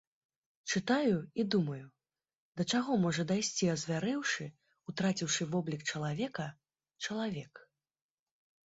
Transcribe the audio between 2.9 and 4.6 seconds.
можа дайсці, азвярэўшы,